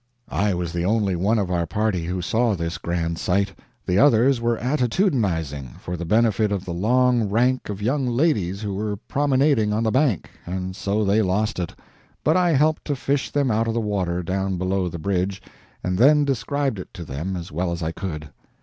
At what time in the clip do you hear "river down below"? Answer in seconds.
13.79-14.89